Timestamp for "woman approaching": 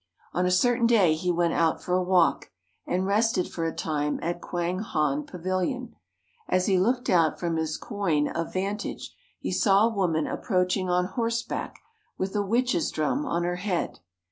9.93-10.89